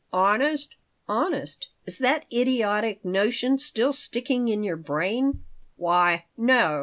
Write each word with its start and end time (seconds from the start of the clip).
"Honest?" 0.11 0.73
"Honest! 1.07 1.67
Is 1.85 1.99
that 1.99 2.25
idiotic 2.33 3.05
notion 3.05 3.59
still 3.59 3.93
sticking 3.93 4.47
in 4.47 4.63
your 4.63 4.75
brain?" 4.75 5.43
"Why, 5.77 6.25
no. 6.35 6.79